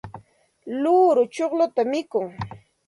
[0.81, 2.27] luuru chuqlluta mikun.